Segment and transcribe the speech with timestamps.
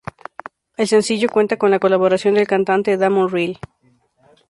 [0.77, 3.59] El sencillo cuenta con la colaboración del cantante Damon Reel.